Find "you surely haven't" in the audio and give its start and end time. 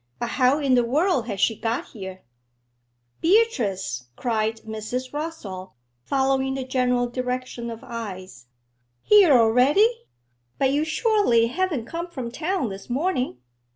10.71-11.85